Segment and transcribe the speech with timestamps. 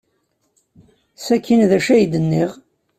[1.25, 2.51] Sakkin d acu ay d-nniɣ?